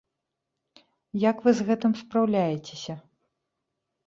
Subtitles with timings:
[1.29, 2.93] Як вы з гэтым спраўляецеся?